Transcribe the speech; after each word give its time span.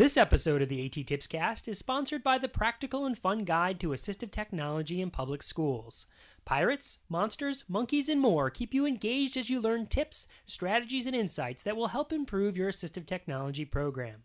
This 0.00 0.16
episode 0.16 0.62
of 0.62 0.70
the 0.70 0.86
AT 0.86 1.06
Tips 1.06 1.26
Cast 1.26 1.68
is 1.68 1.78
sponsored 1.78 2.24
by 2.24 2.38
the 2.38 2.48
Practical 2.48 3.04
and 3.04 3.18
Fun 3.18 3.44
Guide 3.44 3.78
to 3.80 3.88
Assistive 3.88 4.30
Technology 4.30 5.02
in 5.02 5.10
Public 5.10 5.42
Schools. 5.42 6.06
Pirates, 6.46 6.96
monsters, 7.10 7.64
monkeys, 7.68 8.08
and 8.08 8.18
more 8.18 8.48
keep 8.48 8.72
you 8.72 8.86
engaged 8.86 9.36
as 9.36 9.50
you 9.50 9.60
learn 9.60 9.86
tips, 9.86 10.26
strategies, 10.46 11.06
and 11.06 11.14
insights 11.14 11.62
that 11.64 11.76
will 11.76 11.88
help 11.88 12.14
improve 12.14 12.56
your 12.56 12.70
assistive 12.70 13.04
technology 13.04 13.66
program. 13.66 14.22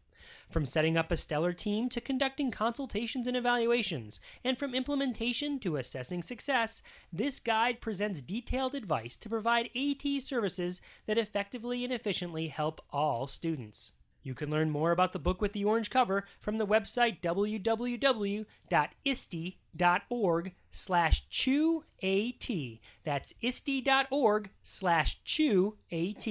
From 0.49 0.65
setting 0.65 0.95
up 0.95 1.11
a 1.11 1.17
stellar 1.17 1.51
team 1.51 1.89
to 1.89 1.99
conducting 1.99 2.51
consultations 2.51 3.27
and 3.27 3.35
evaluations, 3.35 4.21
and 4.45 4.57
from 4.57 4.73
implementation 4.73 5.59
to 5.59 5.75
assessing 5.75 6.23
success, 6.23 6.81
this 7.11 7.37
guide 7.41 7.81
presents 7.81 8.21
detailed 8.21 8.75
advice 8.75 9.17
to 9.17 9.27
provide 9.27 9.69
AT 9.75 10.21
services 10.21 10.79
that 11.05 11.17
effectively 11.17 11.83
and 11.83 11.91
efficiently 11.91 12.47
help 12.47 12.79
all 12.91 13.27
students. 13.27 13.91
You 14.25 14.33
can 14.33 14.49
learn 14.49 14.71
more 14.71 14.91
about 14.91 15.13
the 15.13 15.19
book 15.19 15.39
with 15.39 15.53
the 15.53 15.63
orange 15.63 15.91
cover 15.91 16.25
from 16.41 16.57
the 16.57 16.65
website 16.65 17.21
www.iste.org 17.21 18.45
slash 20.71 21.29
chew-at. 21.29 22.49
That's 23.03 23.33
iste.org 23.43 24.49
slash 24.63 25.23
chew-at. 25.23 26.27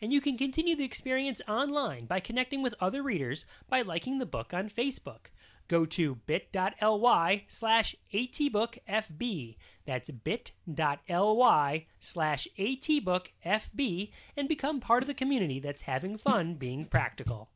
And 0.00 0.12
you 0.12 0.20
can 0.20 0.38
continue 0.38 0.76
the 0.76 0.84
experience 0.84 1.42
online 1.48 2.06
by 2.06 2.20
connecting 2.20 2.62
with 2.62 2.76
other 2.80 3.02
readers 3.02 3.46
by 3.68 3.82
liking 3.82 4.20
the 4.20 4.26
book 4.26 4.54
on 4.54 4.70
Facebook 4.70 5.26
go 5.68 5.84
to 5.86 6.16
bit.ly 6.26 7.44
slash 7.48 7.96
atbookfb. 8.12 9.56
That's 9.86 10.10
bit.ly 10.10 11.86
slash 12.00 12.48
atbookfb 12.58 14.10
and 14.36 14.48
become 14.48 14.80
part 14.80 15.02
of 15.02 15.06
the 15.06 15.14
community 15.14 15.60
that's 15.60 15.82
having 15.82 16.16
fun 16.16 16.54
being 16.54 16.86
practical. 16.86 17.50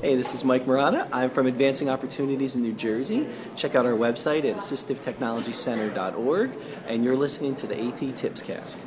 Hey, 0.00 0.16
this 0.16 0.34
is 0.34 0.44
Mike 0.44 0.66
Murata. 0.66 1.06
I'm 1.12 1.28
from 1.28 1.46
Advancing 1.46 1.90
Opportunities 1.90 2.56
in 2.56 2.62
New 2.62 2.72
Jersey. 2.72 3.28
Check 3.54 3.74
out 3.74 3.84
our 3.84 3.92
website 3.92 4.50
at 4.50 4.56
assistivetechnologycenter.org, 4.56 6.52
and 6.86 7.04
you're 7.04 7.16
listening 7.16 7.54
to 7.56 7.66
the 7.66 7.78
AT 7.78 8.16
Tips 8.16 8.40
Cast. 8.40 8.78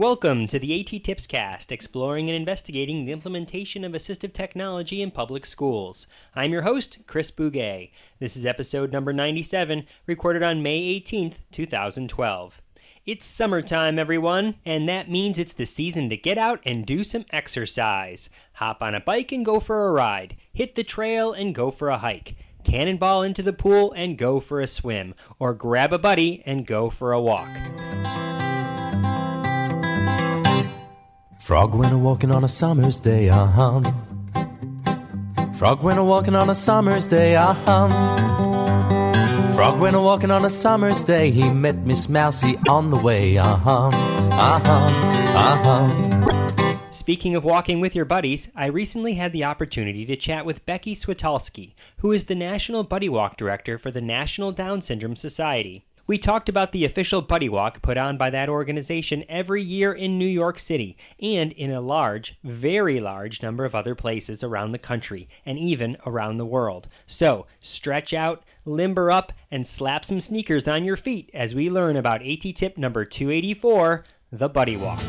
Welcome 0.00 0.46
to 0.46 0.58
the 0.58 0.80
AT 0.80 1.04
Tips 1.04 1.26
Cast, 1.26 1.70
exploring 1.70 2.30
and 2.30 2.34
investigating 2.34 3.04
the 3.04 3.12
implementation 3.12 3.84
of 3.84 3.92
assistive 3.92 4.32
technology 4.32 5.02
in 5.02 5.10
public 5.10 5.44
schools. 5.44 6.06
I'm 6.34 6.52
your 6.52 6.62
host, 6.62 7.00
Chris 7.06 7.30
Bugaj. 7.30 7.90
This 8.18 8.34
is 8.34 8.46
episode 8.46 8.92
number 8.92 9.12
97, 9.12 9.84
recorded 10.06 10.42
on 10.42 10.62
May 10.62 10.80
18th, 10.98 11.34
2012. 11.52 12.62
It's 13.04 13.26
summertime, 13.26 13.98
everyone, 13.98 14.54
and 14.64 14.88
that 14.88 15.10
means 15.10 15.38
it's 15.38 15.52
the 15.52 15.66
season 15.66 16.08
to 16.08 16.16
get 16.16 16.38
out 16.38 16.60
and 16.64 16.86
do 16.86 17.04
some 17.04 17.26
exercise. 17.30 18.30
Hop 18.54 18.82
on 18.82 18.94
a 18.94 19.00
bike 19.00 19.32
and 19.32 19.44
go 19.44 19.60
for 19.60 19.86
a 19.86 19.92
ride, 19.92 20.38
hit 20.50 20.76
the 20.76 20.82
trail 20.82 21.34
and 21.34 21.54
go 21.54 21.70
for 21.70 21.90
a 21.90 21.98
hike, 21.98 22.36
cannonball 22.64 23.20
into 23.22 23.42
the 23.42 23.52
pool 23.52 23.92
and 23.92 24.16
go 24.16 24.40
for 24.40 24.62
a 24.62 24.66
swim, 24.66 25.14
or 25.38 25.52
grab 25.52 25.92
a 25.92 25.98
buddy 25.98 26.42
and 26.46 26.66
go 26.66 26.88
for 26.88 27.12
a 27.12 27.20
walk. 27.20 27.50
Frog 31.50 31.74
went 31.74 31.92
a 31.92 31.98
walking 31.98 32.30
on 32.30 32.44
a 32.44 32.48
summer's 32.48 33.00
day, 33.00 33.28
uh 33.28 33.44
huh. 33.44 33.82
Frog 35.52 35.82
went 35.82 35.98
a 35.98 36.04
walking 36.04 36.36
on 36.36 36.48
a 36.48 36.54
summer's 36.54 37.08
day, 37.08 37.34
uh 37.34 37.54
huh. 37.54 37.88
Frog 39.56 39.80
went 39.80 39.96
a 39.96 40.00
walking 40.00 40.30
on 40.30 40.44
a 40.44 40.48
summer's 40.48 41.02
day. 41.02 41.32
He 41.32 41.50
met 41.50 41.78
Miss 41.78 42.08
Mousy 42.08 42.56
on 42.68 42.90
the 42.90 42.98
way, 42.98 43.36
uh 43.36 43.56
huh, 43.56 43.88
uh 43.88 44.60
huh, 44.60 44.90
uh 45.34 45.64
huh. 45.64 46.80
Speaking 46.92 47.34
of 47.34 47.42
walking 47.42 47.80
with 47.80 47.96
your 47.96 48.04
buddies, 48.04 48.48
I 48.54 48.66
recently 48.66 49.14
had 49.14 49.32
the 49.32 49.42
opportunity 49.42 50.06
to 50.06 50.14
chat 50.14 50.46
with 50.46 50.64
Becky 50.66 50.94
Switalski, 50.94 51.74
who 51.96 52.12
is 52.12 52.26
the 52.26 52.36
National 52.36 52.84
Buddy 52.84 53.08
Walk 53.08 53.36
Director 53.36 53.76
for 53.76 53.90
the 53.90 54.00
National 54.00 54.52
Down 54.52 54.82
Syndrome 54.82 55.16
Society. 55.16 55.84
We 56.10 56.18
talked 56.18 56.48
about 56.48 56.72
the 56.72 56.84
official 56.84 57.22
Buddy 57.22 57.48
Walk 57.48 57.82
put 57.82 57.96
on 57.96 58.16
by 58.16 58.30
that 58.30 58.48
organization 58.48 59.22
every 59.28 59.62
year 59.62 59.92
in 59.92 60.18
New 60.18 60.26
York 60.26 60.58
City 60.58 60.96
and 61.20 61.52
in 61.52 61.70
a 61.70 61.80
large, 61.80 62.36
very 62.42 62.98
large 62.98 63.44
number 63.44 63.64
of 63.64 63.76
other 63.76 63.94
places 63.94 64.42
around 64.42 64.72
the 64.72 64.78
country 64.78 65.28
and 65.46 65.56
even 65.56 65.96
around 66.04 66.38
the 66.38 66.44
world. 66.44 66.88
So, 67.06 67.46
stretch 67.60 68.12
out, 68.12 68.42
limber 68.64 69.08
up, 69.08 69.32
and 69.52 69.64
slap 69.64 70.04
some 70.04 70.18
sneakers 70.18 70.66
on 70.66 70.82
your 70.82 70.96
feet 70.96 71.30
as 71.32 71.54
we 71.54 71.70
learn 71.70 71.94
about 71.94 72.26
AT 72.26 72.56
tip 72.56 72.76
number 72.76 73.04
284 73.04 74.02
the 74.32 74.48
Buddy 74.48 74.76
Walk. 74.76 75.00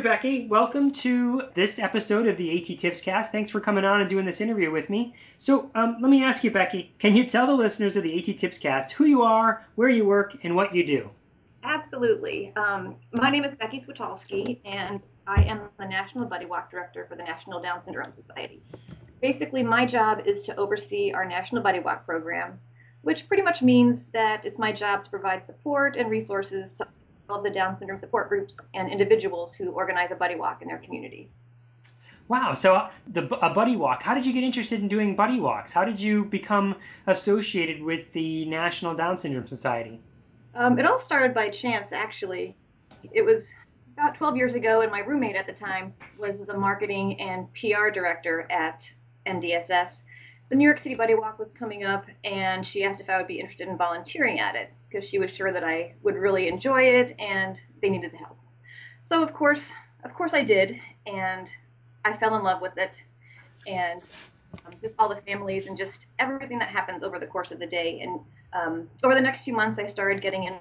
Becky. 0.00 0.46
Welcome 0.48 0.92
to 0.92 1.42
this 1.54 1.78
episode 1.78 2.26
of 2.26 2.36
the 2.36 2.58
AT 2.58 2.78
Tips 2.78 3.00
Cast. 3.00 3.32
Thanks 3.32 3.50
for 3.50 3.60
coming 3.60 3.84
on 3.84 4.00
and 4.00 4.10
doing 4.10 4.26
this 4.26 4.40
interview 4.40 4.70
with 4.70 4.90
me. 4.90 5.14
So, 5.38 5.70
um, 5.74 5.96
let 6.00 6.10
me 6.10 6.22
ask 6.22 6.44
you, 6.44 6.50
Becky, 6.50 6.94
can 6.98 7.16
you 7.16 7.26
tell 7.26 7.46
the 7.46 7.54
listeners 7.54 7.96
of 7.96 8.02
the 8.02 8.18
AT 8.18 8.38
Tips 8.38 8.58
Cast 8.58 8.92
who 8.92 9.06
you 9.06 9.22
are, 9.22 9.64
where 9.76 9.88
you 9.88 10.04
work, 10.04 10.36
and 10.42 10.54
what 10.54 10.74
you 10.74 10.86
do? 10.86 11.10
Absolutely. 11.62 12.52
Um, 12.56 12.96
my 13.12 13.30
name 13.30 13.44
is 13.44 13.54
Becky 13.54 13.80
Switalski, 13.80 14.60
and 14.64 15.00
I 15.26 15.42
am 15.42 15.62
the 15.78 15.86
National 15.86 16.26
Buddy 16.26 16.46
Walk 16.46 16.70
Director 16.70 17.06
for 17.08 17.16
the 17.16 17.24
National 17.24 17.60
Down 17.60 17.82
Syndrome 17.84 18.12
Society. 18.14 18.62
Basically, 19.22 19.62
my 19.62 19.86
job 19.86 20.20
is 20.26 20.42
to 20.42 20.56
oversee 20.56 21.12
our 21.12 21.24
National 21.24 21.62
Buddy 21.62 21.80
Walk 21.80 22.04
program, 22.04 22.60
which 23.02 23.26
pretty 23.28 23.42
much 23.42 23.62
means 23.62 24.06
that 24.12 24.44
it's 24.44 24.58
my 24.58 24.72
job 24.72 25.04
to 25.04 25.10
provide 25.10 25.46
support 25.46 25.96
and 25.96 26.10
resources 26.10 26.72
to 26.74 26.86
of 27.28 27.42
the 27.42 27.50
Down 27.50 27.78
syndrome 27.78 28.00
support 28.00 28.28
groups 28.28 28.54
and 28.74 28.90
individuals 28.90 29.54
who 29.54 29.70
organize 29.70 30.10
a 30.10 30.14
buddy 30.14 30.36
walk 30.36 30.62
in 30.62 30.68
their 30.68 30.78
community. 30.78 31.28
Wow. 32.28 32.54
So, 32.54 32.74
uh, 32.74 32.90
the 33.12 33.22
a 33.44 33.50
buddy 33.50 33.76
walk. 33.76 34.02
How 34.02 34.14
did 34.14 34.26
you 34.26 34.32
get 34.32 34.42
interested 34.42 34.80
in 34.80 34.88
doing 34.88 35.14
buddy 35.14 35.38
walks? 35.38 35.70
How 35.70 35.84
did 35.84 36.00
you 36.00 36.24
become 36.24 36.74
associated 37.06 37.82
with 37.82 38.12
the 38.12 38.44
National 38.46 38.94
Down 38.94 39.16
Syndrome 39.16 39.46
Society? 39.46 40.00
Um, 40.54 40.78
it 40.78 40.86
all 40.86 40.98
started 40.98 41.34
by 41.34 41.50
chance, 41.50 41.92
actually. 41.92 42.56
It 43.12 43.22
was 43.22 43.44
about 43.96 44.16
12 44.16 44.36
years 44.36 44.54
ago, 44.54 44.80
and 44.80 44.90
my 44.90 45.00
roommate 45.00 45.36
at 45.36 45.46
the 45.46 45.52
time 45.52 45.94
was 46.18 46.44
the 46.44 46.56
marketing 46.56 47.20
and 47.20 47.46
PR 47.54 47.90
director 47.90 48.50
at 48.50 48.82
NDSS. 49.26 50.00
The 50.48 50.56
New 50.56 50.64
York 50.64 50.80
City 50.80 50.94
Buddy 50.94 51.14
Walk 51.14 51.38
was 51.38 51.48
coming 51.58 51.84
up, 51.84 52.06
and 52.24 52.66
she 52.66 52.84
asked 52.84 53.00
if 53.00 53.08
I 53.08 53.18
would 53.18 53.26
be 53.26 53.38
interested 53.38 53.68
in 53.68 53.76
volunteering 53.76 54.40
at 54.40 54.54
it 54.54 54.72
because 54.96 55.08
she 55.10 55.18
was 55.18 55.30
sure 55.30 55.52
that 55.52 55.62
I 55.62 55.92
would 56.02 56.14
really 56.14 56.48
enjoy 56.48 56.84
it 56.84 57.14
and 57.18 57.58
they 57.82 57.90
needed 57.90 58.12
the 58.12 58.16
help. 58.16 58.38
So 59.02 59.22
of 59.22 59.34
course, 59.34 59.62
of 60.04 60.14
course 60.14 60.32
I 60.32 60.42
did, 60.42 60.80
and 61.06 61.48
I 62.04 62.16
fell 62.16 62.34
in 62.36 62.42
love 62.42 62.62
with 62.62 62.78
it, 62.78 62.92
and 63.66 64.00
um, 64.64 64.72
just 64.80 64.94
all 64.98 65.08
the 65.08 65.20
families 65.22 65.66
and 65.66 65.76
just 65.76 66.06
everything 66.18 66.58
that 66.60 66.68
happens 66.68 67.02
over 67.02 67.18
the 67.18 67.26
course 67.26 67.50
of 67.50 67.58
the 67.58 67.66
day. 67.66 68.00
And 68.00 68.20
um, 68.54 68.90
over 69.04 69.14
the 69.14 69.20
next 69.20 69.42
few 69.42 69.52
months, 69.52 69.78
I 69.78 69.86
started 69.86 70.22
getting 70.22 70.44
in 70.44 70.54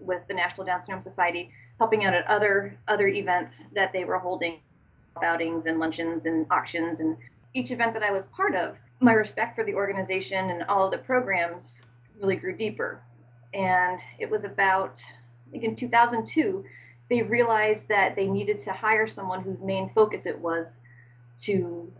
with 0.00 0.22
the 0.26 0.34
National 0.34 0.64
Down 0.64 0.82
Syndrome 0.82 1.04
Society, 1.04 1.50
helping 1.78 2.06
out 2.06 2.14
at 2.14 2.26
other 2.28 2.78
other 2.88 3.08
events 3.08 3.64
that 3.74 3.92
they 3.92 4.04
were 4.04 4.18
holding, 4.18 4.60
outings 5.22 5.66
and 5.66 5.78
luncheons 5.78 6.24
and 6.24 6.46
auctions, 6.50 7.00
and 7.00 7.14
each 7.52 7.70
event 7.70 7.92
that 7.92 8.02
I 8.02 8.10
was 8.10 8.24
part 8.34 8.54
of, 8.54 8.76
my 9.00 9.12
respect 9.12 9.54
for 9.54 9.64
the 9.64 9.74
organization 9.74 10.48
and 10.48 10.62
all 10.64 10.86
of 10.86 10.92
the 10.92 10.98
programs 10.98 11.82
really 12.20 12.36
grew 12.36 12.56
deeper 12.56 13.02
and 13.54 14.00
it 14.18 14.30
was 14.30 14.44
about 14.44 15.00
I 15.48 15.50
think 15.50 15.64
in 15.64 15.76
2002 15.76 16.64
they 17.08 17.22
realized 17.22 17.88
that 17.88 18.14
they 18.14 18.26
needed 18.26 18.60
to 18.60 18.72
hire 18.72 19.08
someone 19.08 19.42
whose 19.42 19.60
main 19.60 19.90
focus 19.94 20.26
it 20.26 20.38
was 20.38 20.78
to 21.40 21.92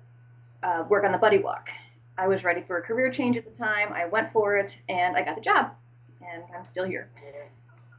uh, 0.62 0.85
work 0.88 1.05
on 1.05 1.12
the 1.12 1.19
buddy 1.19 1.38
walk. 1.38 1.69
I 2.17 2.29
was 2.29 2.44
ready 2.44 2.62
for 2.67 2.79
a 2.79 2.82
career 2.82 3.11
change 3.11 3.37
at 3.37 3.44
the 3.44 3.50
time. 3.62 3.93
I 3.93 4.06
went 4.06 4.32
for 4.32 4.56
it 4.56 4.76
and 4.88 5.17
I 5.17 5.23
got 5.23 5.35
the 5.35 5.41
job, 5.41 5.73
and 6.20 6.44
I'm 6.56 6.64
still 6.67 6.85
here. 6.85 7.11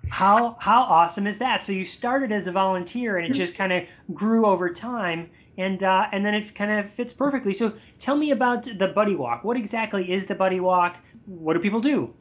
How 0.10 0.58
how 0.60 0.84
awesome 0.84 1.28
is 1.28 1.38
that? 1.40 1.64
So 1.64 1.72
you 1.72 1.86
started 1.86 2.32
as 2.32 2.48
a 2.48 2.52
volunteer 2.52 3.18
and 3.18 3.28
it 3.28 3.38
just 3.38 3.56
kind 3.56 3.74
of 3.74 3.84
grew 4.14 4.46
over 4.46 4.70
time, 4.70 5.30
and 5.58 5.84
uh, 5.84 6.06
and 6.12 6.26
then 6.26 6.34
it 6.34 6.54
kind 6.54 6.72
of 6.72 6.92
fits 6.94 7.14
perfectly. 7.14 7.54
So 7.54 7.74
tell 8.00 8.16
me 8.16 8.32
about 8.32 8.64
the 8.64 8.88
buddy 8.88 9.16
walk. 9.16 9.44
What 9.44 9.58
exactly 9.58 10.12
is 10.12 10.26
the 10.26 10.36
buddy 10.36 10.60
walk? 10.60 10.98
What 11.26 11.54
do 11.54 11.60
people 11.60 11.82
do? 11.82 12.14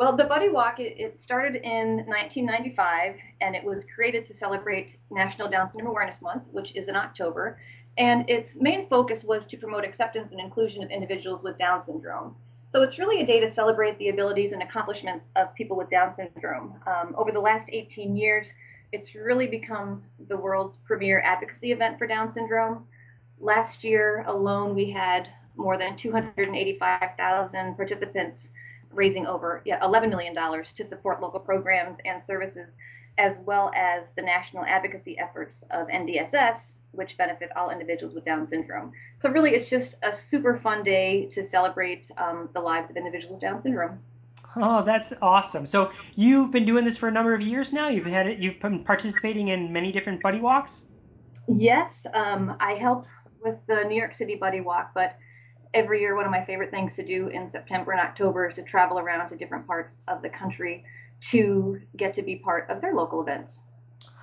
Well, 0.00 0.16
the 0.16 0.24
Buddy 0.24 0.48
Walk, 0.48 0.80
it, 0.80 0.98
it, 0.98 1.22
started 1.22 1.56
in 1.56 2.06
1995 2.06 3.16
and 3.42 3.54
it 3.54 3.62
was 3.62 3.84
created 3.94 4.26
to 4.28 4.34
celebrate 4.34 4.96
National 5.10 5.46
Down 5.46 5.70
Syndrome 5.70 5.90
Awareness 5.90 6.22
Month, 6.22 6.44
which 6.52 6.74
is 6.74 6.88
in 6.88 6.96
October. 6.96 7.60
And 7.98 8.24
its 8.26 8.56
main 8.56 8.88
focus 8.88 9.24
was 9.24 9.46
to 9.48 9.58
promote 9.58 9.84
acceptance 9.84 10.32
and 10.32 10.40
inclusion 10.40 10.82
of 10.82 10.90
individuals 10.90 11.42
with 11.42 11.58
Down 11.58 11.84
syndrome. 11.84 12.34
So 12.64 12.80
it's 12.80 12.98
really 12.98 13.20
a 13.20 13.26
day 13.26 13.40
to 13.40 13.48
celebrate 13.50 13.98
the 13.98 14.08
abilities 14.08 14.52
and 14.52 14.62
accomplishments 14.62 15.28
of 15.36 15.54
people 15.54 15.76
with 15.76 15.90
Down 15.90 16.14
syndrome. 16.14 16.80
Um, 16.86 17.14
over 17.18 17.30
the 17.30 17.40
last 17.40 17.66
18 17.68 18.16
years, 18.16 18.46
It's 18.92 19.14
really 19.14 19.48
become 19.48 20.02
the 20.30 20.36
world's 20.38 20.78
premier 20.86 21.20
advocacy 21.20 21.72
event 21.72 21.98
for 21.98 22.06
Down 22.06 22.32
syndrome. 22.32 22.86
Last 23.38 23.84
year 23.84 24.24
alone, 24.26 24.74
we 24.74 24.90
had 24.90 25.28
more 25.56 25.76
than 25.76 25.98
285,000 25.98 27.76
participants 27.76 28.50
raising 28.90 29.26
over 29.26 29.62
yeah, 29.64 29.80
$11 29.80 30.10
million 30.10 30.34
to 30.34 30.86
support 30.86 31.20
local 31.20 31.40
programs 31.40 31.98
and 32.04 32.22
services, 32.22 32.74
as 33.18 33.38
well 33.38 33.70
as 33.74 34.12
the 34.12 34.22
national 34.22 34.64
advocacy 34.64 35.18
efforts 35.18 35.64
of 35.70 35.88
NDSS, 35.88 36.74
which 36.92 37.16
benefit 37.16 37.50
all 37.56 37.70
individuals 37.70 38.14
with 38.14 38.24
Down 38.24 38.46
syndrome. 38.46 38.92
So, 39.18 39.30
really, 39.30 39.50
it's 39.50 39.68
just 39.68 39.94
a 40.02 40.12
super 40.12 40.58
fun 40.58 40.82
day 40.82 41.26
to 41.32 41.44
celebrate 41.44 42.10
um, 42.16 42.48
the 42.54 42.60
lives 42.60 42.90
of 42.90 42.96
individuals 42.96 43.34
with 43.34 43.40
Down 43.42 43.62
syndrome. 43.62 43.98
Oh, 44.56 44.82
that's 44.84 45.12
awesome. 45.22 45.66
So, 45.66 45.92
you've 46.16 46.50
been 46.50 46.66
doing 46.66 46.84
this 46.84 46.96
for 46.96 47.08
a 47.08 47.12
number 47.12 47.34
of 47.34 47.40
years 47.40 47.72
now? 47.72 47.88
You've 47.88 48.06
had 48.06 48.26
it, 48.26 48.38
you've 48.38 48.60
been 48.60 48.84
participating 48.84 49.48
in 49.48 49.72
many 49.72 49.92
different 49.92 50.22
buddy 50.22 50.40
walks? 50.40 50.82
Yes, 51.46 52.06
um, 52.14 52.56
I 52.60 52.72
help 52.74 53.06
with 53.42 53.56
the 53.66 53.84
New 53.84 53.96
York 53.96 54.14
City 54.14 54.36
Buddy 54.36 54.60
Walk, 54.60 54.92
but 54.94 55.16
every 55.74 56.00
year 56.00 56.16
one 56.16 56.24
of 56.24 56.30
my 56.30 56.44
favorite 56.44 56.70
things 56.70 56.94
to 56.96 57.04
do 57.04 57.28
in 57.28 57.50
September 57.50 57.92
and 57.92 58.00
October 58.00 58.48
is 58.48 58.54
to 58.56 58.62
travel 58.62 58.98
around 58.98 59.28
to 59.28 59.36
different 59.36 59.66
parts 59.66 59.94
of 60.08 60.22
the 60.22 60.28
country 60.28 60.84
to 61.28 61.80
get 61.96 62.14
to 62.14 62.22
be 62.22 62.36
part 62.36 62.68
of 62.70 62.80
their 62.80 62.94
local 62.94 63.20
events. 63.20 63.60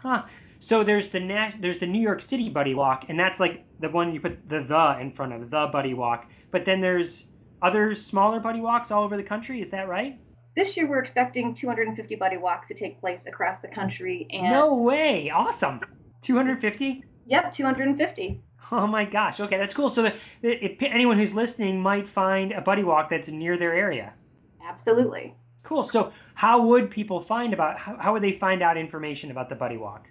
Huh. 0.02 0.24
So 0.60 0.84
there's 0.84 1.08
the 1.10 1.20
nat- 1.20 1.56
there's 1.62 1.78
the 1.78 1.86
New 1.86 2.02
York 2.02 2.22
City 2.22 2.50
Buddy 2.50 2.74
Walk, 2.74 3.06
and 3.10 3.20
that's 3.20 3.40
like 3.40 3.66
the 3.80 3.90
one 3.90 4.14
you 4.14 4.20
put 4.20 4.50
the 4.50 4.64
the 4.64 4.98
in 5.00 5.12
front 5.12 5.34
of 5.34 5.50
the 5.50 5.70
Buddy 5.72 5.94
Walk. 5.94 6.26
But 6.52 6.66
then 6.66 6.82
there's 6.82 7.28
other 7.62 7.96
smaller 7.96 8.40
buddy 8.40 8.62
walks 8.62 8.92
all 8.92 9.04
over 9.04 9.18
the 9.18 9.24
country. 9.24 9.62
Is 9.62 9.70
that 9.72 9.88
right? 9.88 10.20
This 10.56 10.76
year 10.76 10.90
we're 10.90 11.04
expecting 11.04 11.54
250 11.54 12.16
buddy 12.16 12.38
walks 12.38 12.68
to 12.70 12.74
take 12.74 13.00
place 13.00 13.26
across 13.28 13.60
the 13.60 13.68
country. 13.68 14.28
And 14.32 14.52
no 14.52 14.74
way! 14.74 15.30
Awesome. 15.30 15.82
250. 16.24 17.04
Yep, 17.28 17.54
250. 17.54 18.42
Oh 18.72 18.88
my 18.88 19.06
gosh. 19.06 19.40
Okay, 19.40 19.58
that's 19.58 19.74
cool. 19.74 19.90
So 19.90 20.04
the, 20.04 20.14
if 20.44 20.82
anyone 20.82 21.18
who's 21.18 21.34
listening 21.34 21.82
might 21.82 22.10
find 22.10 22.52
a 22.52 22.62
buddy 22.62 22.84
walk 22.84 23.10
that's 23.10 23.28
near 23.28 23.58
their 23.58 23.74
area. 23.74 24.14
Absolutely. 24.62 25.34
Cool. 25.64 25.84
So 25.84 26.12
how 26.34 26.66
would 26.66 26.90
people 26.90 27.24
find 27.24 27.54
about 27.54 27.78
how, 27.78 27.98
how 27.98 28.14
would 28.14 28.24
they 28.24 28.34
find 28.34 28.62
out 28.62 28.78
information 28.78 29.32
about 29.32 29.50
the 29.50 29.56
buddy 29.56 29.78
walk? 29.78 30.08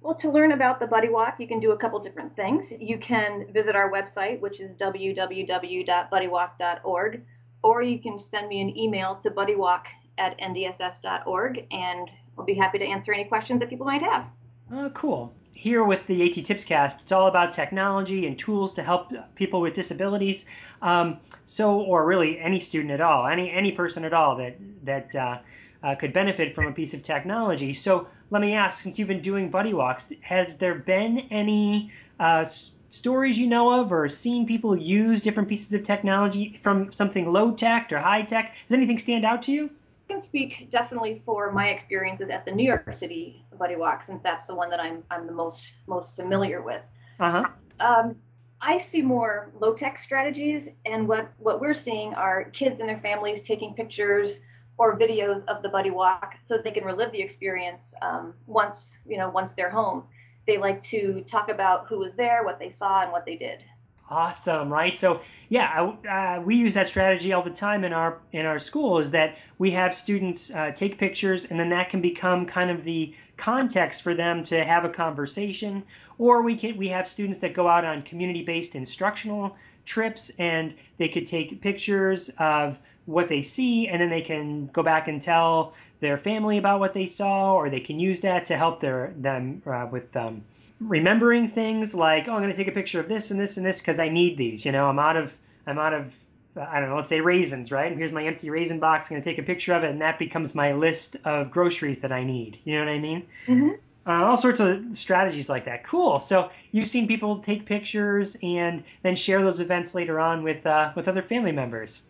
Well, 0.00 0.14
to 0.16 0.30
learn 0.30 0.52
about 0.52 0.78
the 0.78 0.86
Buddy 0.86 1.08
Walk, 1.08 1.40
you 1.40 1.48
can 1.48 1.58
do 1.58 1.72
a 1.72 1.76
couple 1.76 1.98
different 1.98 2.36
things. 2.36 2.72
You 2.78 2.98
can 2.98 3.52
visit 3.52 3.74
our 3.74 3.90
website, 3.90 4.38
which 4.40 4.60
is 4.60 4.70
www.buddywalk.org, 4.76 7.24
or 7.64 7.82
you 7.82 7.98
can 7.98 8.20
send 8.30 8.48
me 8.48 8.60
an 8.60 8.78
email 8.78 9.16
to 9.24 9.30
buddywalk 9.30 9.82
at 10.16 10.38
ndss.org, 10.38 11.66
and 11.72 12.08
we'll 12.36 12.46
be 12.46 12.54
happy 12.54 12.78
to 12.78 12.84
answer 12.84 13.12
any 13.12 13.24
questions 13.24 13.58
that 13.58 13.68
people 13.68 13.86
might 13.86 14.02
have. 14.02 14.26
Oh, 14.70 14.90
cool 14.94 15.34
here 15.58 15.82
with 15.82 16.06
the 16.06 16.22
AT 16.22 16.44
Tips 16.46 16.64
Cast, 16.64 17.00
it's 17.00 17.10
all 17.10 17.26
about 17.26 17.52
technology 17.52 18.28
and 18.28 18.38
tools 18.38 18.72
to 18.74 18.82
help 18.82 19.12
people 19.34 19.60
with 19.60 19.74
disabilities. 19.74 20.44
Um, 20.80 21.18
so, 21.46 21.80
or 21.80 22.06
really 22.06 22.38
any 22.38 22.60
student 22.60 22.92
at 22.92 23.00
all, 23.00 23.26
any 23.26 23.50
any 23.50 23.72
person 23.72 24.04
at 24.04 24.12
all 24.12 24.36
that 24.36 24.56
that 24.84 25.16
uh, 25.16 25.38
uh, 25.82 25.96
could 25.96 26.12
benefit 26.12 26.54
from 26.54 26.66
a 26.68 26.72
piece 26.72 26.94
of 26.94 27.02
technology. 27.02 27.74
So, 27.74 28.06
let 28.30 28.40
me 28.40 28.54
ask, 28.54 28.80
since 28.80 29.00
you've 29.00 29.08
been 29.08 29.20
doing 29.20 29.50
buddy 29.50 29.74
walks, 29.74 30.06
has 30.20 30.56
there 30.58 30.76
been 30.76 31.26
any 31.32 31.90
uh, 32.20 32.44
stories 32.90 33.36
you 33.36 33.48
know 33.48 33.80
of, 33.80 33.90
or 33.90 34.08
seen 34.08 34.46
people 34.46 34.76
use 34.76 35.20
different 35.22 35.48
pieces 35.48 35.72
of 35.72 35.82
technology 35.82 36.60
from 36.62 36.92
something 36.92 37.32
low 37.32 37.50
tech 37.50 37.90
or 37.90 37.98
high 37.98 38.22
tech? 38.22 38.54
Does 38.68 38.76
anything 38.76 38.98
stand 38.98 39.24
out 39.24 39.42
to 39.44 39.52
you? 39.52 39.70
I 40.08 40.14
can 40.14 40.22
speak 40.22 40.70
definitely 40.70 41.20
for 41.26 41.50
my 41.50 41.70
experiences 41.70 42.30
at 42.30 42.44
the 42.44 42.52
New 42.52 42.64
York 42.64 42.94
City 42.94 43.44
Buddy 43.58 43.76
Walk, 43.76 44.04
since 44.06 44.22
that's 44.22 44.46
the 44.46 44.54
one 44.54 44.70
that 44.70 44.80
I'm 44.80 45.02
I'm 45.10 45.26
the 45.26 45.32
most 45.32 45.62
most 45.86 46.16
familiar 46.16 46.62
with. 46.62 46.82
Uh-huh. 47.20 47.44
Um, 47.80 48.16
I 48.60 48.78
see 48.78 49.02
more 49.02 49.50
low 49.58 49.74
tech 49.74 49.98
strategies, 49.98 50.68
and 50.86 51.06
what 51.06 51.30
what 51.38 51.60
we're 51.60 51.74
seeing 51.74 52.14
are 52.14 52.44
kids 52.44 52.80
and 52.80 52.88
their 52.88 53.00
families 53.00 53.42
taking 53.42 53.74
pictures 53.74 54.32
or 54.78 54.98
videos 54.98 55.44
of 55.46 55.62
the 55.62 55.68
Buddy 55.68 55.90
Walk 55.90 56.34
so 56.42 56.54
that 56.54 56.64
they 56.64 56.70
can 56.70 56.84
relive 56.84 57.12
the 57.12 57.20
experience 57.20 57.94
um, 58.02 58.34
once 58.46 58.96
you 59.06 59.18
know 59.18 59.30
once 59.30 59.52
they're 59.52 59.70
home. 59.70 60.04
They 60.46 60.56
like 60.56 60.82
to 60.84 61.24
talk 61.30 61.50
about 61.50 61.86
who 61.88 61.98
was 61.98 62.14
there, 62.16 62.42
what 62.42 62.58
they 62.58 62.70
saw, 62.70 63.02
and 63.02 63.12
what 63.12 63.26
they 63.26 63.36
did. 63.36 63.62
Awesome, 64.10 64.72
right? 64.72 64.96
So 64.96 65.20
yeah, 65.50 65.92
uh, 66.10 66.40
we 66.42 66.56
use 66.56 66.74
that 66.74 66.88
strategy 66.88 67.32
all 67.32 67.42
the 67.42 67.50
time 67.50 67.84
in 67.84 67.92
our 67.92 68.18
in 68.32 68.46
our 68.46 68.58
school. 68.58 68.98
Is 68.98 69.10
that 69.10 69.36
we 69.58 69.70
have 69.72 69.94
students 69.94 70.50
uh, 70.50 70.72
take 70.74 70.98
pictures, 70.98 71.44
and 71.44 71.60
then 71.60 71.68
that 71.70 71.90
can 71.90 72.00
become 72.00 72.46
kind 72.46 72.70
of 72.70 72.84
the 72.84 73.14
context 73.38 74.02
for 74.02 74.14
them 74.14 74.44
to 74.44 74.64
have 74.64 74.84
a 74.84 74.88
conversation. 74.90 75.82
Or 76.18 76.42
we 76.42 76.56
can 76.56 76.76
we 76.76 76.88
have 76.88 77.08
students 77.08 77.38
that 77.40 77.54
go 77.54 77.68
out 77.68 77.84
on 77.84 78.02
community-based 78.02 78.74
instructional 78.74 79.56
trips, 79.86 80.30
and 80.38 80.74
they 80.98 81.08
could 81.08 81.26
take 81.26 81.62
pictures 81.62 82.30
of 82.38 82.76
what 83.06 83.28
they 83.28 83.40
see, 83.40 83.88
and 83.88 84.00
then 84.02 84.10
they 84.10 84.20
can 84.20 84.66
go 84.66 84.82
back 84.82 85.08
and 85.08 85.22
tell 85.22 85.72
their 86.00 86.18
family 86.18 86.58
about 86.58 86.80
what 86.80 86.92
they 86.92 87.06
saw, 87.06 87.54
or 87.54 87.70
they 87.70 87.80
can 87.80 87.98
use 87.98 88.20
that 88.20 88.44
to 88.46 88.56
help 88.56 88.80
their 88.80 89.14
them 89.16 89.62
uh, 89.66 89.86
with 89.90 90.14
um, 90.16 90.42
remembering 90.80 91.48
things 91.48 91.94
like, 91.94 92.28
oh, 92.28 92.32
I'm 92.32 92.42
going 92.42 92.50
to 92.50 92.56
take 92.56 92.68
a 92.68 92.72
picture 92.72 93.00
of 93.00 93.08
this 93.08 93.30
and 93.30 93.40
this 93.40 93.56
and 93.56 93.64
this 93.64 93.78
because 93.78 93.98
I 93.98 94.08
need 94.08 94.36
these. 94.36 94.64
You 94.64 94.72
know, 94.72 94.86
I'm 94.88 94.98
out 94.98 95.16
of 95.16 95.32
I'm 95.66 95.78
out 95.78 95.94
of 95.94 96.12
I 96.60 96.80
don't 96.80 96.88
know, 96.88 96.96
let's 96.96 97.08
say 97.08 97.20
raisins, 97.20 97.70
right? 97.70 97.90
And 97.90 97.98
here's 97.98 98.12
my 98.12 98.24
empty 98.24 98.50
raisin 98.50 98.78
box. 98.78 99.06
I'm 99.06 99.10
going 99.10 99.22
to 99.22 99.30
take 99.30 99.38
a 99.38 99.42
picture 99.42 99.74
of 99.74 99.84
it, 99.84 99.90
and 99.90 100.00
that 100.00 100.18
becomes 100.18 100.54
my 100.54 100.72
list 100.72 101.16
of 101.24 101.50
groceries 101.50 102.00
that 102.00 102.12
I 102.12 102.24
need. 102.24 102.58
You 102.64 102.78
know 102.78 102.84
what 102.84 102.92
I 102.92 102.98
mean? 102.98 103.26
Mm-hmm. 103.46 103.68
Uh, 104.06 104.24
all 104.24 104.38
sorts 104.38 104.58
of 104.60 104.96
strategies 104.96 105.48
like 105.50 105.66
that. 105.66 105.84
Cool. 105.84 106.18
So 106.20 106.50
you've 106.72 106.88
seen 106.88 107.06
people 107.06 107.40
take 107.40 107.66
pictures 107.66 108.36
and 108.42 108.82
then 109.02 109.16
share 109.16 109.42
those 109.42 109.60
events 109.60 109.94
later 109.94 110.18
on 110.18 110.42
with 110.42 110.64
uh, 110.64 110.92
with 110.96 111.08
other 111.08 111.22
family 111.22 111.52
members. 111.52 112.04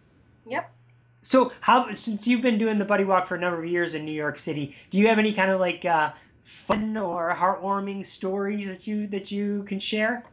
Yep. 0.46 0.70
So 1.22 1.52
how 1.60 1.92
since 1.94 2.26
you've 2.26 2.42
been 2.42 2.58
doing 2.58 2.78
the 2.78 2.84
buddy 2.84 3.04
walk 3.04 3.26
for 3.26 3.34
a 3.34 3.40
number 3.40 3.62
of 3.62 3.68
years 3.68 3.94
in 3.94 4.04
New 4.04 4.12
York 4.12 4.38
City, 4.38 4.76
do 4.92 4.98
you 4.98 5.08
have 5.08 5.18
any 5.18 5.34
kind 5.34 5.50
of 5.50 5.58
like 5.58 5.84
uh, 5.84 6.12
fun 6.68 6.96
or 6.96 7.34
heartwarming 7.34 8.06
stories 8.06 8.68
that 8.68 8.86
you 8.86 9.08
that 9.08 9.32
you 9.32 9.64
can 9.64 9.80
share? 9.80 10.24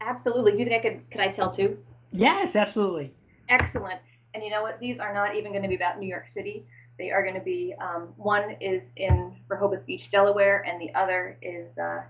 Absolutely. 0.00 0.52
Do 0.52 0.58
you 0.58 0.64
think 0.64 0.84
I 0.84 0.88
could 0.88 1.10
could 1.12 1.20
I 1.20 1.28
tell 1.28 1.54
too? 1.54 1.78
Yes, 2.10 2.56
absolutely. 2.56 3.12
Excellent. 3.52 4.00
And 4.34 4.42
you 4.42 4.50
know 4.50 4.62
what? 4.62 4.80
These 4.80 4.98
are 4.98 5.12
not 5.12 5.36
even 5.36 5.52
going 5.52 5.62
to 5.62 5.68
be 5.68 5.74
about 5.74 6.00
New 6.00 6.08
York 6.08 6.28
City. 6.30 6.64
They 6.98 7.10
are 7.10 7.22
going 7.22 7.34
to 7.34 7.40
be 7.40 7.74
um, 7.80 8.08
one 8.16 8.56
is 8.60 8.92
in 8.96 9.34
Rehoboth 9.48 9.84
Beach, 9.84 10.10
Delaware, 10.10 10.64
and 10.66 10.80
the 10.80 10.94
other 10.94 11.36
is 11.42 11.76
uh, 11.76 12.02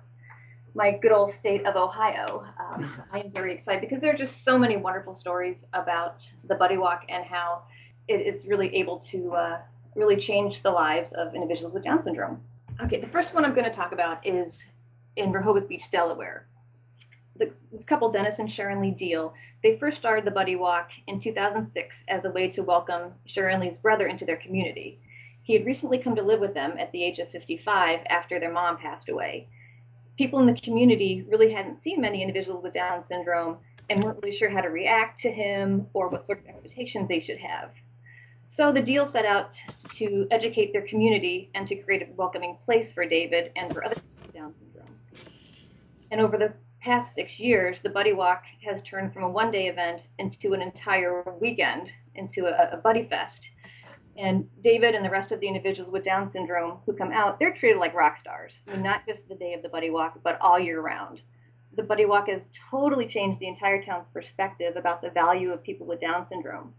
my 0.75 0.93
good 0.93 1.11
old 1.11 1.33
state 1.33 1.67
of 1.67 1.75
Ohio. 1.75 2.45
Um, 2.61 3.03
I 3.13 3.21
am 3.21 3.33
very 3.33 3.53
excited 3.53 3.81
because 3.81 4.01
there 4.01 4.15
are 4.15 4.17
just 4.17 4.45
so 4.45 4.57
many 4.57 4.77
wonderful 4.77 5.15
stories 5.15 5.65
about 5.73 6.27
the 6.49 6.55
Buddy 6.55 6.79
Walk 6.79 7.03
and 7.09 7.25
how 7.25 7.63
it 8.07 8.21
is 8.21 8.47
really 8.47 8.75
able 8.77 8.99
to 9.11 9.33
uh, 9.33 9.59
really 9.97 10.17
change 10.17 10.63
the 10.63 10.71
lives 10.71 11.13
of 11.13 11.35
individuals 11.35 11.75
with 11.75 11.83
Down 11.83 12.03
syndrome. 12.03 12.41
Okay, 12.85 13.01
the 13.01 13.09
first 13.09 13.35
one 13.35 13.45
I'm 13.45 13.55
going 13.55 13.69
to 13.69 13.75
talk 13.75 13.93
about 13.93 14.25
is 14.27 14.63
in 15.17 15.33
Rehoboth 15.33 15.69
Beach, 15.69 15.85
Delaware. 15.91 16.47
The, 17.37 17.51
this 17.73 17.85
couple, 17.85 18.11
Dennis 18.11 18.39
and 18.39 18.51
Sharon 18.51 18.81
Lee 18.81 18.91
Deal, 18.91 19.35
they 19.63 19.79
first 19.79 19.99
started 19.99 20.25
the 20.25 20.31
Buddy 20.31 20.57
Walk 20.57 20.91
in 21.07 21.21
2006 21.21 22.05
as 22.09 22.25
a 22.25 22.31
way 22.31 22.49
to 22.51 22.63
welcome 22.63 23.13
Sharon 23.27 23.61
Lee's 23.61 23.77
brother 23.81 24.07
into 24.07 24.25
their 24.25 24.37
community. 24.37 25.01
He 25.43 25.55
had 25.55 25.67
recently 25.67 25.99
come 25.99 26.15
to 26.17 26.23
live 26.23 26.41
with 26.41 26.55
them 26.55 26.75
at 26.79 26.93
the 26.93 27.03
age 27.03 27.19
of 27.19 27.31
55 27.31 28.01
after 28.09 28.39
their 28.39 28.53
mom 28.53 28.77
passed 28.77 29.09
away. 29.09 29.49
People 30.17 30.41
in 30.41 30.47
the 30.47 30.61
community 30.61 31.27
really 31.29 31.53
hadn't 31.53 31.81
seen 31.81 32.01
many 32.01 32.23
individuals 32.23 32.63
with 32.63 32.75
Down 32.75 33.05
syndrome 33.05 33.59
and 33.91 34.03
weren't 34.03 34.23
really 34.23 34.37
sure 34.37 34.51
how 34.51 34.61
to 34.61 34.69
react 34.69 35.21
to 35.23 35.31
him 35.31 35.87
or 35.95 36.09
what 36.09 36.27
sort 36.27 36.41
of 36.41 36.47
expectations 36.47 37.09
they 37.09 37.21
should 37.21 37.39
have. 37.39 37.71
So 38.47 38.73
the 38.73 38.83
Deal 38.83 39.07
set 39.07 39.25
out 39.25 39.57
to 39.95 40.27
educate 40.31 40.73
their 40.73 40.87
community 40.87 41.51
and 41.55 41.67
to 41.69 41.77
create 41.77 42.03
a 42.03 42.13
welcoming 42.15 42.59
place 42.65 42.93
for 42.93 43.07
David 43.07 43.51
and 43.57 43.73
for 43.73 43.85
other 43.85 43.95
people 43.95 44.27
with 44.27 44.35
Down 44.35 44.55
syndrome. 44.59 44.95
And 46.11 46.21
over 46.21 46.37
the 46.37 46.53
past 46.83 47.15
six 47.15 47.39
years, 47.39 47.79
the 47.83 47.91
Buddy 47.91 48.13
Walk 48.13 48.43
has 48.67 48.83
turned 48.83 49.13
from 49.13 49.23
a 49.23 49.29
one 49.29 49.51
day 49.51 49.69
event 49.69 50.03
into 50.19 50.53
an 50.53 50.63
entire 50.63 51.25
weekend, 51.41 51.91
into 52.15 52.47
a, 52.47 52.71
a 52.73 52.77
Buddy 52.77 53.07
Fest. 53.09 53.41
And 54.17 54.47
David 54.63 54.95
and 54.95 55.05
the 55.05 55.11
rest 55.11 55.33
of 55.33 55.41
the 55.41 55.49
individuals 55.49 55.91
with 55.91 56.05
Down 56.05 56.29
syndrome 56.29 56.79
who 56.85 56.93
come 56.93 57.13
out, 57.13 57.39
they're 57.39 57.55
treated 57.55 57.79
like 57.79 57.95
rock 57.95 58.19
stars. 58.19 58.53
I 58.69 58.73
mean, 58.73 58.83
not 58.83 59.07
just 59.07 59.29
the 59.29 59.35
day 59.35 59.55
of 59.55 59.63
the 59.63 59.69
Buddy 59.69 59.91
Walk, 59.91 60.19
but 60.23 60.39
all 60.41 60.59
year 60.59 60.81
round. 60.81 61.23
The 61.77 61.83
Buddy 61.83 62.05
Walk 62.05 62.29
has 62.29 62.43
totally 62.71 63.07
changed 63.07 63.41
the 63.41 63.49
entire 63.49 63.83
town's 63.83 64.09
perspective 64.13 64.77
about 64.77 65.01
the 65.01 65.11
value 65.11 65.53
of 65.53 65.63
people 65.63 65.87
with 65.87 66.01
Down 66.01 66.27
syndrome. 66.29 66.75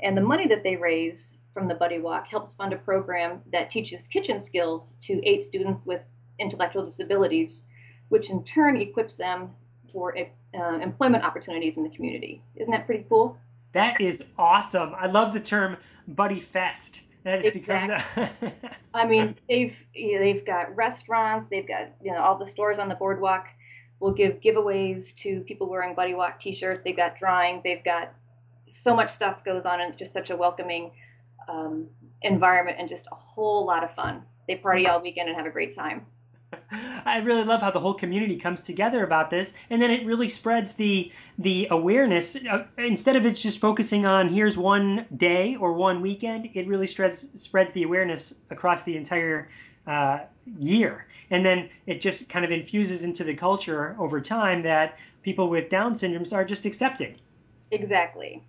And 0.00 0.16
the 0.16 0.22
money 0.22 0.46
that 0.46 0.62
they 0.62 0.76
raise 0.76 1.32
from 1.52 1.68
the 1.68 1.74
Buddy 1.74 1.98
Walk 1.98 2.26
helps 2.26 2.54
fund 2.54 2.72
a 2.72 2.78
program 2.78 3.42
that 3.52 3.70
teaches 3.70 4.00
kitchen 4.10 4.42
skills 4.42 4.94
to 5.02 5.20
eight 5.28 5.44
students 5.44 5.84
with 5.84 6.00
intellectual 6.38 6.86
disabilities, 6.86 7.62
which 8.12 8.28
in 8.28 8.44
turn 8.44 8.76
equips 8.76 9.16
them 9.16 9.50
for 9.90 10.14
uh, 10.18 10.78
employment 10.82 11.24
opportunities 11.24 11.78
in 11.78 11.82
the 11.82 11.88
community. 11.88 12.42
Isn't 12.56 12.70
that 12.70 12.84
pretty 12.84 13.06
cool? 13.08 13.38
That 13.72 14.02
is 14.02 14.22
awesome. 14.36 14.92
I 14.98 15.06
love 15.06 15.32
the 15.32 15.40
term 15.40 15.78
Buddy 16.08 16.40
Fest. 16.40 17.00
That 17.24 17.42
become 17.42 17.90
Exactly. 17.90 18.30
the 18.42 18.52
I 18.94 19.06
mean, 19.06 19.34
they've 19.48 19.74
you 19.94 20.16
know, 20.16 20.20
they've 20.20 20.44
got 20.44 20.76
restaurants, 20.76 21.48
they've 21.48 21.66
got 21.66 21.88
you 22.02 22.12
know 22.12 22.18
all 22.18 22.36
the 22.36 22.46
stores 22.46 22.78
on 22.78 22.90
the 22.90 22.94
boardwalk 22.96 23.46
will 23.98 24.12
give 24.12 24.40
giveaways 24.40 25.16
to 25.22 25.40
people 25.40 25.70
wearing 25.70 25.94
Buddy 25.94 26.12
Walk 26.12 26.38
T-shirts. 26.38 26.82
They've 26.84 26.94
got 26.94 27.18
drawings, 27.18 27.62
they've 27.62 27.82
got 27.82 28.12
so 28.68 28.94
much 28.94 29.14
stuff 29.14 29.42
goes 29.42 29.64
on, 29.64 29.80
and 29.80 29.88
it's 29.88 29.98
just 29.98 30.12
such 30.12 30.28
a 30.28 30.36
welcoming 30.36 30.90
um, 31.48 31.86
environment 32.20 32.76
and 32.78 32.90
just 32.90 33.06
a 33.10 33.14
whole 33.14 33.64
lot 33.64 33.82
of 33.82 33.94
fun. 33.94 34.22
They 34.48 34.56
party 34.56 34.86
all 34.86 35.00
weekend 35.00 35.30
and 35.30 35.36
have 35.38 35.46
a 35.46 35.50
great 35.50 35.74
time. 35.74 36.04
I 37.04 37.18
really 37.18 37.44
love 37.44 37.60
how 37.60 37.70
the 37.70 37.80
whole 37.80 37.94
community 37.94 38.38
comes 38.38 38.60
together 38.60 39.04
about 39.04 39.30
this, 39.30 39.52
and 39.70 39.80
then 39.80 39.90
it 39.90 40.06
really 40.06 40.28
spreads 40.28 40.74
the 40.74 41.12
the 41.38 41.68
awareness. 41.70 42.36
Uh, 42.36 42.64
instead 42.78 43.16
of 43.16 43.26
it 43.26 43.32
just 43.32 43.58
focusing 43.58 44.06
on 44.06 44.28
here's 44.28 44.56
one 44.56 45.06
day 45.16 45.56
or 45.58 45.72
one 45.72 46.00
weekend, 46.00 46.50
it 46.54 46.66
really 46.66 46.86
spreads 46.86 47.26
spreads 47.36 47.72
the 47.72 47.82
awareness 47.82 48.34
across 48.50 48.82
the 48.84 48.96
entire 48.96 49.50
uh, 49.86 50.20
year, 50.58 51.06
and 51.30 51.44
then 51.44 51.68
it 51.86 52.00
just 52.00 52.28
kind 52.28 52.44
of 52.44 52.50
infuses 52.50 53.02
into 53.02 53.24
the 53.24 53.34
culture 53.34 53.96
over 53.98 54.20
time 54.20 54.62
that 54.62 54.96
people 55.22 55.48
with 55.48 55.70
Down 55.70 55.94
syndromes 55.94 56.32
are 56.32 56.44
just 56.44 56.66
accepted. 56.66 57.20
Exactly. 57.70 58.42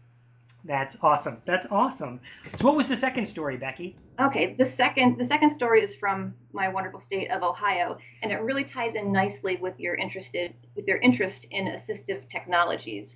That's 0.66 0.96
awesome. 1.02 1.42
That's 1.46 1.68
awesome. 1.70 2.22
So, 2.58 2.66
what 2.66 2.78
was 2.78 2.88
the 2.88 2.96
second 2.96 3.26
story, 3.26 3.58
Becky? 3.58 3.98
Okay, 4.22 4.56
the 4.58 4.66
second 4.66 5.18
the 5.18 5.26
second 5.26 5.50
story 5.50 5.82
is 5.82 5.94
from 5.96 6.34
my 6.54 6.70
wonderful 6.70 7.02
state 7.02 7.30
of 7.32 7.44
Ohio, 7.44 7.98
and 8.22 8.32
it 8.32 8.38
really 8.38 8.64
ties 8.64 8.96
in 8.96 9.12
nicely 9.12 9.58
with 9.58 9.78
your 9.78 9.96
interested 9.96 10.54
with 10.76 10.88
your 10.88 10.98
interest 10.98 11.46
in 11.52 11.66
assistive 11.66 12.30
technologies. 12.30 13.16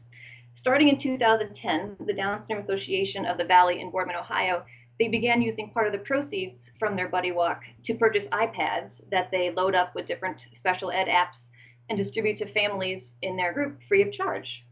Starting 0.56 0.90
in 0.90 1.00
2010, 1.00 1.98
the 2.06 2.14
Down 2.14 2.46
Syndrome 2.46 2.66
Association 2.66 3.26
of 3.26 3.38
the 3.38 3.46
Valley 3.46 3.80
in 3.80 3.92
Boardman, 3.92 4.16
Ohio, 4.18 4.66
they 5.00 5.08
began 5.08 5.42
using 5.42 5.70
part 5.70 5.88
of 5.88 5.94
the 5.94 6.00
proceeds 6.00 6.72
from 6.80 6.96
their 6.96 7.08
Buddy 7.08 7.32
Walk 7.32 7.62
to 7.84 7.94
purchase 7.94 8.28
iPads 8.30 9.02
that 9.12 9.30
they 9.32 9.52
load 9.52 9.76
up 9.76 9.96
with 9.96 10.08
different 10.08 10.42
special 10.58 10.92
ed 10.92 11.08
apps 11.08 11.46
and 11.90 11.98
distribute 11.98 12.40
to 12.40 12.52
families 12.52 13.14
in 13.22 13.38
their 13.38 13.54
group 13.54 13.80
free 13.88 14.02
of 14.02 14.12
charge. 14.12 14.66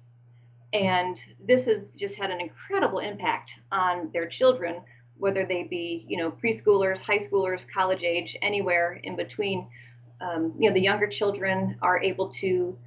And 0.75 1.17
this 1.47 1.63
has 1.65 1.93
just 1.97 2.15
had 2.15 2.31
an 2.31 2.41
incredible 2.41 2.99
impact 2.99 3.51
on 3.71 4.09
their 4.11 4.27
children, 4.27 4.81
whether 5.17 5.45
they 5.45 5.63
be, 5.63 6.05
you 6.09 6.17
know, 6.17 6.31
preschoolers, 6.31 6.99
high 6.99 7.17
schoolers, 7.17 7.61
college 7.73 8.03
age, 8.03 8.35
anywhere 8.41 8.99
in 9.03 9.15
between. 9.15 9.67
Um, 10.19 10.53
you 10.59 10.67
know, 10.67 10.73
the 10.73 10.81
younger 10.81 11.07
children 11.07 11.77
are 11.81 12.03
able 12.03 12.33
to 12.41 12.77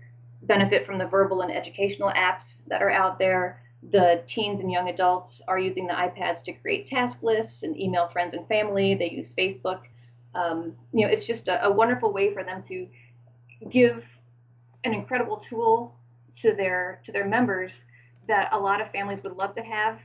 benefit 0.42 0.84
from 0.84 0.98
the 0.98 1.06
verbal 1.06 1.40
and 1.40 1.50
educational 1.50 2.10
apps 2.10 2.60
that 2.66 2.82
are 2.82 2.90
out 2.90 3.18
there. 3.18 3.62
The 3.90 4.22
teens 4.28 4.60
and 4.60 4.70
young 4.70 4.90
adults 4.90 5.40
are 5.48 5.58
using 5.58 5.86
the 5.86 5.94
iPads 5.94 6.44
to 6.44 6.52
create 6.52 6.88
task 6.88 7.16
lists 7.22 7.62
and 7.62 7.74
email 7.80 8.08
friends 8.08 8.34
and 8.34 8.46
family. 8.48 8.96
They 8.96 9.08
use 9.08 9.32
Facebook. 9.32 9.80
Um, 10.34 10.74
you 10.92 11.06
know, 11.06 11.12
it's 11.12 11.24
just 11.24 11.48
a, 11.48 11.64
a 11.64 11.70
wonderful 11.70 12.12
way 12.12 12.34
for 12.34 12.44
them 12.44 12.62
to 12.68 12.86
give 13.70 14.04
an 14.84 14.92
incredible 14.92 15.42
tool 15.48 15.97
to 16.36 16.54
their 16.54 17.00
to 17.04 17.12
their 17.12 17.26
members 17.26 17.72
that 18.28 18.50
a 18.52 18.58
lot 18.58 18.80
of 18.80 18.90
families 18.92 19.22
would 19.24 19.36
love 19.36 19.54
to 19.56 19.62
have, 19.62 19.98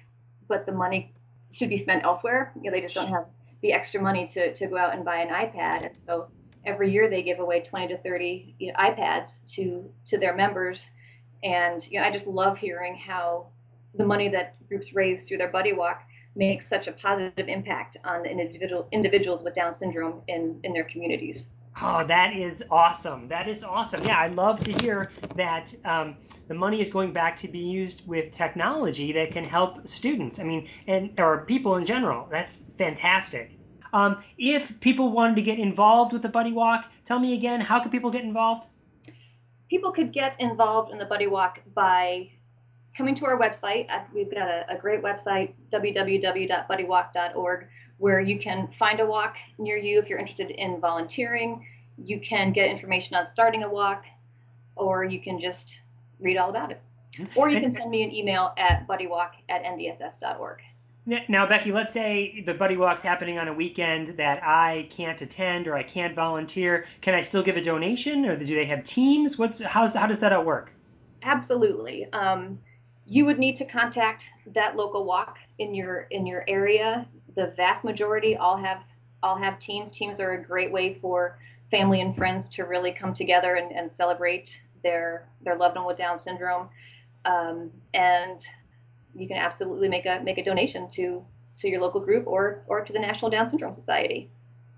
but 0.48 0.66
the 0.66 0.72
money 0.72 1.14
should 1.52 1.70
be 1.70 1.78
spent 1.78 2.04
elsewhere. 2.04 2.52
You 2.56 2.64
know, 2.64 2.72
they 2.72 2.82
just 2.82 2.96
don't 2.96 3.10
have 3.10 3.26
the 3.62 3.74
extra 3.74 4.02
money 4.02 4.30
to, 4.34 4.54
to 4.56 4.68
go 4.68 4.78
out 4.78 4.94
and 4.94 5.06
buy 5.06 5.18
an 5.18 5.30
iPad. 5.30 5.86
And 5.86 5.96
so 6.06 6.28
every 6.66 6.92
year 6.92 7.10
they 7.10 7.22
give 7.22 7.40
away 7.40 7.62
20 7.62 7.88
to 7.90 7.98
30 8.02 8.56
you 8.60 8.68
know, 8.68 8.74
iPads 8.80 9.32
to 9.56 9.90
to 10.10 10.18
their 10.18 10.36
members. 10.36 10.80
And 11.44 11.86
you 11.90 12.00
know, 12.00 12.06
I 12.06 12.12
just 12.12 12.28
love 12.28 12.58
hearing 12.58 12.96
how 12.96 13.48
the 13.96 14.06
money 14.06 14.30
that 14.30 14.56
groups 14.68 14.94
raise 14.94 15.26
through 15.26 15.38
their 15.38 15.52
Buddy 15.52 15.74
Walk 15.74 16.02
makes 16.36 16.68
such 16.68 16.88
a 16.88 16.92
positive 16.94 17.48
impact 17.48 17.98
on 18.04 18.26
individual 18.26 18.88
individuals 18.92 19.44
with 19.44 19.54
Down 19.54 19.76
syndrome 19.76 20.22
in 20.28 20.60
in 20.64 20.74
their 20.74 20.86
communities. 20.86 21.44
Oh, 21.82 22.06
that 22.08 22.36
is 22.36 22.64
awesome. 22.70 23.28
That 23.28 23.48
is 23.50 23.64
awesome. 23.64 24.04
Yeah, 24.04 24.18
I 24.18 24.28
love 24.28 24.60
to 24.62 24.74
hear 24.84 25.12
that 25.36 25.74
um, 25.86 26.18
the 26.48 26.54
money 26.54 26.82
is 26.82 26.90
going 26.90 27.14
back 27.14 27.38
to 27.40 27.48
be 27.48 27.60
used 27.60 28.06
with 28.06 28.32
technology 28.32 29.12
that 29.14 29.32
can 29.32 29.44
help 29.44 29.88
students. 29.88 30.40
I 30.40 30.44
mean, 30.44 30.70
and 30.88 31.20
or 31.20 31.46
people 31.46 31.76
in 31.78 31.86
general. 31.86 32.28
That's 32.30 32.64
fantastic. 32.78 33.58
Um, 33.94 34.24
if 34.38 34.80
people 34.80 35.12
wanted 35.12 35.36
to 35.36 35.42
get 35.42 35.60
involved 35.60 36.14
with 36.14 36.22
the 36.22 36.30
Buddy 36.30 36.52
Walk, 36.52 36.86
tell 37.06 37.20
me 37.20 37.34
again, 37.36 37.62
how 37.62 37.80
can 37.80 37.92
people 37.92 38.12
get 38.12 38.24
involved? 38.24 38.68
People 39.70 39.92
could 39.92 40.12
get 40.14 40.36
involved 40.40 40.92
in 40.92 40.98
the 40.98 41.06
Buddy 41.06 41.28
Walk 41.28 41.60
by 41.74 42.30
coming 42.98 43.16
to 43.16 43.26
our 43.26 43.40
website. 43.40 43.86
Uh, 43.90 44.02
We've 44.14 44.32
got 44.32 44.48
a, 44.48 44.66
a 44.70 44.78
great 44.78 45.02
website, 45.04 45.54
www.buddywalk.org, 45.72 47.68
where 48.04 48.20
you 48.20 48.38
can 48.38 48.68
find 48.78 49.00
a 49.00 49.06
walk 49.06 49.38
near 49.58 49.78
you 49.78 49.98
if 49.98 50.10
you're 50.10 50.20
interested 50.20 50.52
in 50.52 50.78
volunteering. 50.82 51.66
You 51.98 52.20
can 52.20 52.52
get 52.52 52.68
information 52.68 53.16
on 53.16 53.28
starting 53.28 53.64
a 53.64 53.70
walk, 53.70 54.04
or 54.76 55.06
you 55.06 55.22
can 55.22 55.40
just 55.40 55.66
read 56.20 56.36
all 56.36 56.50
about 56.50 56.70
it. 56.70 56.82
Or 57.34 57.50
you 57.50 57.62
can 57.62 57.74
send 57.74 57.90
me 57.90 58.04
an 58.04 58.14
email 58.14 58.52
at 58.58 58.86
buddywalk 58.90 59.30
at 59.48 59.64
ndss.org. 59.64 60.60
Now, 61.30 61.48
Becky, 61.48 61.72
let's 61.72 61.94
say 61.94 62.44
the 62.46 62.54
Buddy 62.54 62.76
Walk's 62.76 63.02
happening 63.02 63.38
on 63.38 63.48
a 63.48 63.54
weekend 63.54 64.18
that 64.18 64.44
I 64.44 64.90
can't 64.92 65.22
attend 65.22 65.70
or 65.70 65.78
I 65.78 65.84
can't 65.84 66.14
volunteer. 66.14 66.86
Can 67.00 67.14
I 67.14 67.22
still 67.22 67.42
give 67.42 67.56
a 67.56 67.64
donation, 67.64 68.26
or 68.26 68.36
do 68.36 68.54
they 68.54 68.66
have 68.66 68.84
teams? 68.84 69.38
What's 69.38 69.62
how's 69.62 69.96
how 69.96 70.08
does 70.08 70.20
that 70.20 70.34
all 70.34 70.44
work? 70.44 70.74
Absolutely. 71.22 72.12
Um, 72.12 72.60
you 73.06 73.26
would 73.26 73.40
need 73.40 73.58
to 73.60 73.66
contact 73.66 74.24
that 74.48 74.76
local 74.76 75.06
walk 75.06 75.38
in 75.58 75.74
your 75.74 76.02
in 76.12 76.28
your 76.28 76.44
area. 76.50 77.08
The 77.36 77.54
vast 77.58 77.84
majority 77.84 78.36
all 78.36 78.58
have 78.58 78.82
all 79.22 79.38
have 79.38 79.60
teams. 79.60 79.92
Teams 79.98 80.20
are 80.20 80.34
a 80.34 80.44
great 80.44 80.72
way 80.72 80.98
for 81.02 81.40
family 81.72 82.02
and 82.02 82.16
friends 82.16 82.48
to 82.50 82.64
really 82.64 82.92
come 82.92 83.16
together 83.16 83.56
and, 83.56 83.72
and 83.72 83.94
celebrate 83.94 84.50
their 84.84 85.28
their 85.42 85.56
loved 85.56 85.76
one 85.76 85.86
with 85.86 85.98
Down 85.98 86.22
syndrome. 86.22 86.70
Um, 87.26 87.72
and 87.94 88.42
you 89.16 89.28
can 89.28 89.38
absolutely 89.38 89.90
make 89.90 90.06
a 90.06 90.22
make 90.24 90.38
a 90.38 90.44
donation 90.44 90.90
to 90.92 91.26
to 91.62 91.68
your 91.68 91.82
local 91.82 92.02
group 92.02 92.28
or 92.28 92.64
or 92.68 92.84
to 92.84 92.94
the 92.94 93.00
National 93.00 93.32
Down 93.32 93.50
Syndrome 93.50 93.76
Society. 93.76 94.30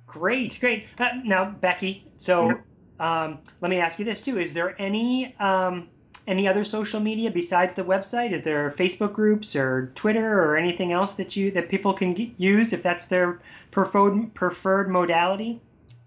Great, 0.07 0.57
great. 0.59 0.85
Uh, 0.97 1.09
now, 1.25 1.51
Becky, 1.59 2.09
so 2.15 2.61
um, 2.99 3.39
let 3.61 3.69
me 3.69 3.79
ask 3.79 3.99
you 3.99 4.05
this 4.05 4.21
too: 4.21 4.39
Is 4.39 4.53
there 4.53 4.79
any 4.79 5.35
um, 5.39 5.89
any 6.27 6.47
other 6.47 6.65
social 6.65 6.99
media 6.99 7.29
besides 7.29 7.75
the 7.75 7.83
website? 7.83 8.33
Is 8.33 8.43
there 8.43 8.73
Facebook 8.77 9.13
groups 9.13 9.55
or 9.55 9.91
Twitter 9.95 10.41
or 10.41 10.57
anything 10.57 10.91
else 10.91 11.13
that 11.15 11.35
you 11.35 11.51
that 11.51 11.69
people 11.69 11.93
can 11.93 12.33
use 12.37 12.73
if 12.73 12.81
that's 12.81 13.07
their 13.07 13.39
preferred 13.71 14.33
preferred 14.33 14.89
modality? 14.89 15.61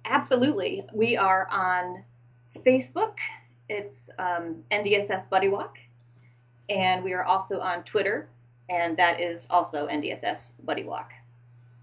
Absolutely. 0.05 0.85
We 0.93 1.17
are 1.17 1.49
on 1.51 2.03
Facebook. 2.65 3.15
It's 3.69 4.11
um, 4.19 4.65
NDSS 4.71 5.29
Buddy 5.29 5.49
Walk. 5.49 5.77
And 6.69 7.05
we 7.05 7.13
are 7.13 7.25
also 7.25 7.61
on 7.61 7.85
Twitter, 7.85 8.29
and 8.69 8.97
that 8.99 9.21
is 9.21 9.47
also 9.49 9.87
NDSS 9.87 10.49
Buddy 10.65 10.85
Walk. 10.85 11.13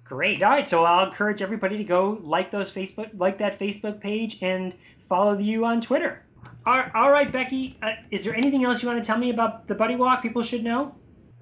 Great. 0.03 0.43
All 0.43 0.51
right. 0.51 0.69
So 0.69 0.85
I'll 0.85 1.07
encourage 1.07 1.41
everybody 1.41 1.77
to 1.77 1.83
go 1.83 2.19
like 2.21 2.51
those 2.51 2.71
Facebook, 2.71 3.09
like 3.17 3.39
that 3.39 3.59
Facebook 3.59 3.99
page, 3.99 4.37
and 4.41 4.73
follow 5.09 5.37
you 5.37 5.65
on 5.65 5.81
Twitter. 5.81 6.21
All 6.65 6.83
all 6.95 7.11
right, 7.11 7.31
Becky. 7.31 7.77
Uh, 7.83 7.91
is 8.09 8.23
there 8.23 8.35
anything 8.35 8.63
else 8.65 8.81
you 8.81 8.87
want 8.87 9.01
to 9.01 9.05
tell 9.05 9.17
me 9.17 9.29
about 9.29 9.67
the 9.67 9.75
Buddy 9.75 9.95
Walk? 9.95 10.21
People 10.21 10.41
should 10.41 10.63
know. 10.63 10.95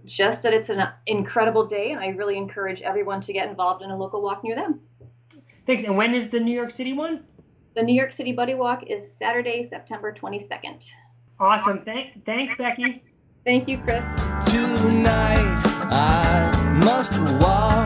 Just 0.05 0.43
that 0.43 0.53
it's 0.53 0.69
an 0.69 0.83
incredible 1.07 1.65
day, 1.65 1.91
and 1.91 1.99
I 2.01 2.07
really 2.09 2.37
encourage 2.37 2.81
everyone 2.81 3.21
to 3.21 3.31
get 3.31 3.49
involved 3.49 3.83
in 3.83 3.89
a 3.89 3.97
local 3.97 4.21
walk 4.21 4.43
near 4.43 4.55
them. 4.55 4.81
Thanks. 5.65 5.85
And 5.85 5.95
when 5.95 6.13
is 6.13 6.29
the 6.29 6.39
New 6.39 6.53
York 6.53 6.71
City 6.71 6.91
one? 6.91 7.23
The 7.75 7.83
New 7.83 7.95
York 7.95 8.13
City 8.13 8.33
Buddy 8.33 8.53
Walk 8.53 8.83
is 8.87 9.11
Saturday, 9.13 9.65
September 9.67 10.13
22nd. 10.13 10.83
Awesome. 11.39 11.83
Thank, 11.83 12.25
thanks, 12.25 12.55
Becky. 12.57 13.03
Thank 13.45 13.67
you, 13.67 13.77
Chris. 13.77 14.03
Tonight 14.51 15.63
I 15.89 16.81
must 16.83 17.17
walk 17.41 17.82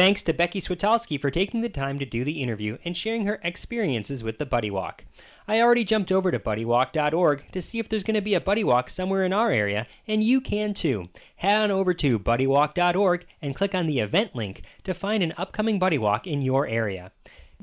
Thanks 0.00 0.22
to 0.22 0.32
Becky 0.32 0.62
Switalski 0.62 1.20
for 1.20 1.30
taking 1.30 1.60
the 1.60 1.68
time 1.68 1.98
to 1.98 2.06
do 2.06 2.24
the 2.24 2.40
interview 2.40 2.78
and 2.86 2.96
sharing 2.96 3.26
her 3.26 3.38
experiences 3.44 4.24
with 4.24 4.38
the 4.38 4.46
Buddy 4.46 4.70
Walk. 4.70 5.04
I 5.46 5.60
already 5.60 5.84
jumped 5.84 6.10
over 6.10 6.30
to 6.30 6.38
buddywalk.org 6.38 7.52
to 7.52 7.60
see 7.60 7.78
if 7.78 7.86
there's 7.86 8.02
going 8.02 8.14
to 8.14 8.22
be 8.22 8.32
a 8.32 8.40
Buddy 8.40 8.64
Walk 8.64 8.88
somewhere 8.88 9.24
in 9.24 9.34
our 9.34 9.50
area, 9.50 9.86
and 10.08 10.24
you 10.24 10.40
can 10.40 10.72
too. 10.72 11.10
Head 11.36 11.60
on 11.60 11.70
over 11.70 11.92
to 11.92 12.18
buddywalk.org 12.18 13.26
and 13.42 13.54
click 13.54 13.74
on 13.74 13.86
the 13.86 13.98
event 13.98 14.34
link 14.34 14.62
to 14.84 14.94
find 14.94 15.22
an 15.22 15.34
upcoming 15.36 15.78
Buddy 15.78 15.98
Walk 15.98 16.26
in 16.26 16.40
your 16.40 16.66
area. 16.66 17.12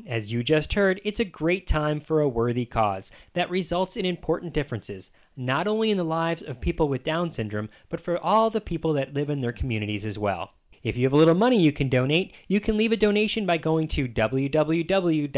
As 0.06 0.32
you 0.32 0.44
just 0.44 0.74
heard, 0.74 1.02
it's 1.04 1.20
a 1.20 1.26
great 1.26 1.66
time 1.66 2.00
for 2.00 2.22
a 2.22 2.30
worthy 2.30 2.66
cause 2.66 3.12
that 3.34 3.50
results 3.50 3.98
in 3.98 4.06
important 4.06 4.54
differences, 4.54 5.10
not 5.36 5.66
only 5.66 5.90
in 5.90 5.98
the 5.98 6.04
lives 6.04 6.44
of 6.44 6.62
people 6.62 6.88
with 6.88 7.04
Down 7.04 7.32
syndrome, 7.32 7.70
but 7.90 8.00
for 8.00 8.20
all 8.20 8.52
the 8.52 8.62
people 8.62 8.94
that 8.94 9.16
live 9.16 9.32
in 9.32 9.42
their 9.42 9.52
communities 9.52 10.06
as 10.06 10.20
well. 10.20 10.52
If 10.84 10.98
you 10.98 11.06
have 11.06 11.14
a 11.14 11.18
little 11.18 11.36
money 11.36 11.62
you 11.62 11.72
can 11.72 11.90
donate, 11.90 12.34
you 12.48 12.60
can 12.60 12.78
leave 12.78 12.92
a 12.92 12.98
donation 12.98 13.46
by 13.46 13.58
going 13.58 13.88
to 13.90 14.08
www.ndss.org. 14.08 15.32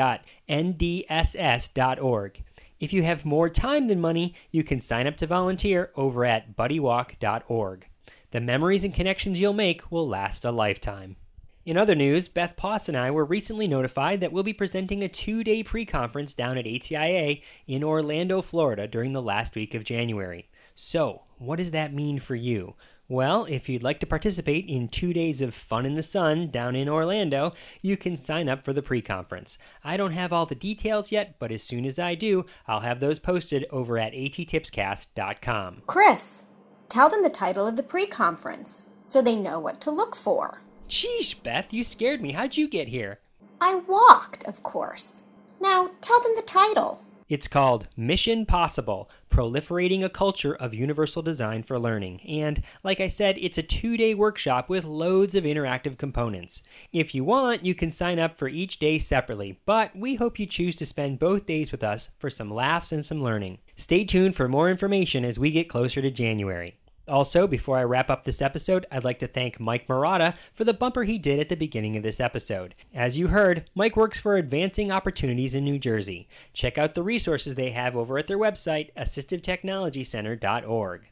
If 2.80 2.94
you 2.94 3.04
have 3.04 3.26
more 3.26 3.50
time 3.50 3.88
than 3.88 4.00
money, 4.00 4.36
you 4.52 4.64
can 4.64 4.80
sign 4.80 5.06
up 5.06 5.18
to 5.18 5.28
volunteer 5.28 5.92
over 5.96 6.24
at 6.26 6.56
buddywalk.org. 6.56 7.88
The 8.32 8.40
memories 8.40 8.84
and 8.84 8.94
connections 8.94 9.42
you'll 9.42 9.54
make 9.54 9.92
will 9.92 10.08
last 10.08 10.46
a 10.46 10.52
lifetime. 10.52 11.18
In 11.66 11.78
other 11.78 11.96
news, 11.96 12.28
Beth 12.28 12.56
Poss 12.56 12.88
and 12.88 12.98
I 12.98 13.12
were 13.12 13.26
recently 13.26 13.68
notified 13.68 14.22
that 14.22 14.32
we'll 14.32 14.44
be 14.44 14.54
presenting 14.54 15.04
a 15.04 15.10
two 15.10 15.44
day 15.44 15.62
pre 15.62 15.86
conference 15.86 16.34
down 16.34 16.58
at 16.58 16.66
ATIA 16.66 17.42
in 17.68 17.84
Orlando, 17.84 18.42
Florida 18.42 18.88
during 18.88 19.14
the 19.14 19.22
last 19.22 19.56
week 19.56 19.76
of 19.76 19.84
January. 19.84 20.48
So, 20.76 21.24
what 21.38 21.58
does 21.58 21.72
that 21.72 21.94
mean 21.94 22.20
for 22.20 22.36
you? 22.36 22.76
Well, 23.12 23.46
if 23.46 23.68
you'd 23.68 23.82
like 23.82 24.00
to 24.02 24.06
participate 24.06 24.68
in 24.68 24.88
two 24.88 25.14
days 25.14 25.42
of 25.42 25.56
fun 25.56 25.88
in 25.88 25.96
the 25.96 26.04
sun 26.04 26.52
down 26.52 26.76
in 26.76 26.88
Orlando, 26.88 27.54
you 27.82 27.98
can 27.98 28.18
sign 28.18 28.48
up 28.48 28.64
for 28.64 28.72
the 28.72 28.84
pre 28.84 29.02
conference. 29.02 29.58
I 29.84 29.98
don't 29.98 30.12
have 30.12 30.32
all 30.32 30.46
the 30.46 30.54
details 30.54 31.12
yet, 31.12 31.40
but 31.40 31.52
as 31.52 31.64
soon 31.64 31.88
as 31.88 31.98
I 31.98 32.14
do, 32.14 32.46
I'll 32.68 32.82
have 32.82 33.00
those 33.00 33.18
posted 33.18 33.66
over 33.72 33.98
at 33.98 34.14
attipscast.com. 34.14 35.82
Chris, 35.88 36.44
tell 36.88 37.10
them 37.10 37.24
the 37.24 37.32
title 37.32 37.66
of 37.66 37.78
the 37.78 37.84
pre 37.84 38.06
conference 38.06 38.84
so 39.08 39.24
they 39.24 39.36
know 39.36 39.60
what 39.60 39.82
to 39.82 39.90
look 39.90 40.16
for. 40.16 40.62
Sheesh, 40.88 41.34
Beth, 41.42 41.74
you 41.74 41.84
scared 41.84 42.22
me. 42.22 42.34
How'd 42.34 42.58
you 42.58 42.68
get 42.68 42.90
here? 42.90 43.20
I 43.60 43.82
walked, 43.88 44.44
of 44.46 44.62
course. 44.62 45.24
Now 45.60 45.90
tell 46.02 46.22
them 46.22 46.34
the 46.36 46.44
title. 46.44 47.04
It's 47.30 47.48
called 47.48 47.88
Mission 47.96 48.48
Possible 48.48 49.08
Proliferating 49.30 50.04
a 50.04 50.10
Culture 50.10 50.56
of 50.56 50.74
Universal 50.74 51.22
Design 51.22 51.62
for 51.62 51.78
Learning. 51.78 52.20
And, 52.28 52.64
like 52.84 53.00
I 53.00 53.08
said, 53.08 53.38
it's 53.40 53.60
a 53.60 53.64
two 53.64 53.98
day 53.98 54.16
workshop 54.16 54.68
with 54.68 54.84
loads 54.84 55.36
of 55.36 55.44
interactive 55.44 56.00
components. 56.00 56.64
If 56.92 57.14
you 57.14 57.24
want, 57.24 57.64
you 57.64 57.76
can 57.76 57.92
sign 57.92 58.18
up 58.18 58.40
for 58.40 58.48
each 58.48 58.80
day 58.80 58.98
separately, 58.98 59.60
but 59.68 59.96
we 59.96 60.16
hope 60.16 60.40
you 60.40 60.48
choose 60.48 60.76
to 60.78 60.88
spend 60.88 61.20
both 61.20 61.46
days 61.46 61.72
with 61.72 61.84
us 61.84 62.10
for 62.18 62.32
some 62.32 62.52
laughs 62.52 62.92
and 62.92 63.06
some 63.06 63.24
learning. 63.24 63.60
Stay 63.78 64.06
tuned 64.06 64.36
for 64.36 64.48
more 64.48 64.72
information 64.72 65.24
as 65.24 65.38
we 65.38 65.52
get 65.52 65.70
closer 65.70 66.02
to 66.02 66.10
January. 66.10 66.78
Also, 67.10 67.48
before 67.48 67.78
I 67.78 67.84
wrap 67.84 68.10
up 68.10 68.24
this 68.24 68.42
episode, 68.42 68.86
I'd 68.92 69.04
like 69.04 69.20
to 69.20 69.28
thank 69.28 69.60
Mike 69.60 69.90
Murata 69.90 70.36
for 70.54 70.64
the 70.64 70.74
bumper 70.74 71.04
he 71.04 71.18
did 71.18 71.40
at 71.40 71.50
the 71.50 71.56
beginning 71.56 71.98
of 71.98 72.04
this 72.04 72.20
episode. 72.20 72.76
As 72.94 73.18
you 73.18 73.30
heard, 73.30 73.66
Mike 73.74 73.98
works 73.98 74.20
for 74.20 74.38
Advancing 74.38 74.92
Opportunities 74.92 75.56
in 75.56 75.64
New 75.64 75.80
Jersey. 75.80 76.28
Check 76.54 76.78
out 76.78 76.94
the 76.94 77.02
resources 77.04 77.56
they 77.56 77.72
have 77.72 77.96
over 77.96 78.20
at 78.20 78.28
their 78.28 78.38
website, 78.38 78.94
assistivetechnologycenter.org. 78.96 81.10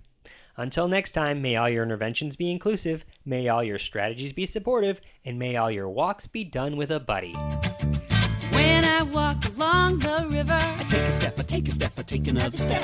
Until 0.60 0.88
next 0.88 1.12
time, 1.12 1.40
may 1.42 1.56
all 1.56 1.70
your 1.70 1.84
interventions 1.84 2.36
be 2.36 2.50
inclusive, 2.50 3.06
may 3.26 3.48
all 3.48 3.64
your 3.64 3.78
strategies 3.78 4.34
be 4.34 4.46
supportive, 4.46 5.00
and 5.24 5.38
may 5.38 5.56
all 5.56 5.70
your 5.70 5.90
walks 5.90 6.26
be 6.28 6.44
done 6.44 6.78
with 6.78 6.92
a 6.92 7.00
buddy. 7.00 7.34
When 8.54 8.86
I 8.86 9.04
walk 9.04 9.38
along 9.56 10.00
the 10.00 10.28
river, 10.32 10.54
I 10.54 10.84
take 10.88 11.02
a 11.02 11.12
step, 11.12 11.40
I 11.40 11.44
take 11.44 11.68
a 11.68 11.72
step, 11.72 11.92
I 11.98 12.02
take 12.02 12.28
another 12.28 12.58
step. 12.58 12.84